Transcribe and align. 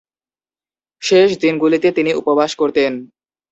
শেষ 1.01 1.29
দিনগুলিতে 1.37 1.87
তিনি 1.91 2.11
উপবাস 2.13 2.51
করতেন। 2.55 2.91